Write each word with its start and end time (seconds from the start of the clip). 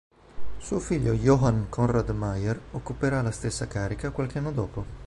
Suo 0.57 0.79
figlio 0.79 1.13
Johann 1.13 1.69
Conrad 1.69 2.09
Meyer 2.09 2.59
occuperà 2.71 3.21
la 3.21 3.29
stessa 3.29 3.67
carica 3.67 4.09
qualche 4.09 4.39
anno 4.39 4.51
dopo. 4.51 4.83